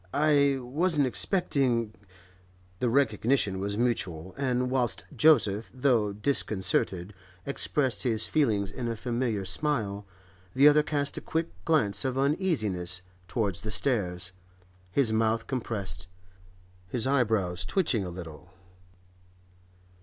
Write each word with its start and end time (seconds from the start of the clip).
'I 0.15 0.57
wasn't 0.61 1.05
expecting—' 1.05 1.93
The 2.79 2.89
recognition 2.89 3.59
was 3.59 3.77
mutual, 3.77 4.33
and 4.35 4.71
whilst 4.71 5.05
Joseph, 5.15 5.69
though 5.75 6.11
disconcerted, 6.11 7.13
expressed 7.45 8.01
his 8.01 8.25
feelings 8.25 8.71
in 8.71 8.87
a 8.87 8.95
familiar 8.95 9.45
smile, 9.45 10.07
the 10.55 10.67
other 10.67 10.81
cast 10.81 11.17
a 11.17 11.21
quick 11.21 11.49
glance 11.65 12.03
of 12.03 12.17
uneasiness 12.17 13.03
towards 13.27 13.61
the 13.61 13.69
stairs, 13.69 14.31
his 14.89 15.13
mouth 15.13 15.45
compressed, 15.45 16.07
his 16.87 17.05
eyebrows 17.05 17.63
twitching 17.63 18.03
a 18.03 18.09
little. 18.09 18.49